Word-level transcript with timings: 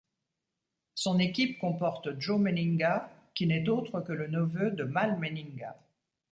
Son 0.95 1.19
équipe 1.19 1.59
comporte 1.59 2.19
Joe 2.19 2.39
Meninga, 2.41 3.11
qui 3.35 3.45
n'est 3.45 3.69
autre 3.69 4.01
que 4.01 4.13
le 4.13 4.25
neveu 4.25 4.71
de 4.71 4.83
Mal 4.83 5.19
Meninga. 5.19 5.77